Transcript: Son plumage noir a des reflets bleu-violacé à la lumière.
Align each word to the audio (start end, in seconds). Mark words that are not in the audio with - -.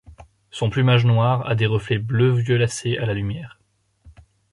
Son 0.49 0.71
plumage 0.71 1.05
noir 1.05 1.47
a 1.47 1.53
des 1.53 1.67
reflets 1.67 1.99
bleu-violacé 1.99 2.97
à 2.97 3.05
la 3.05 3.13
lumière. 3.13 3.59